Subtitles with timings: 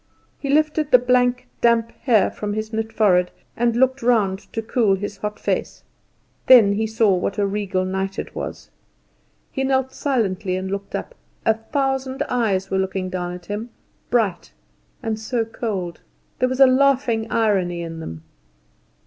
[0.39, 4.95] He lifted the black damp hair from his knit forehead, and looked round to cool
[4.95, 5.83] his hot face.
[6.47, 8.71] Then he saw what a regal night it was.
[9.51, 11.13] He knelt silently and looked up.
[11.45, 13.69] A thousand eyes were looking down at him,
[14.09, 14.53] bright
[15.03, 16.01] and so cold.
[16.39, 18.23] There was a laughing irony in them.